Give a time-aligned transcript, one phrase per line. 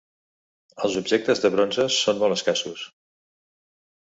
[0.87, 2.89] Els objectes de bronzes són molt escassos.